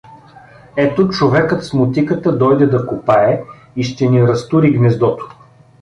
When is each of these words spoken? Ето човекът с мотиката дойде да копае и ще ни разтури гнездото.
Ето 0.77 1.09
човекът 1.09 1.65
с 1.65 1.73
мотиката 1.73 2.37
дойде 2.37 2.65
да 2.67 2.87
копае 2.87 3.41
и 3.75 3.83
ще 3.83 4.05
ни 4.07 4.23
разтури 4.23 4.77
гнездото. 4.77 5.29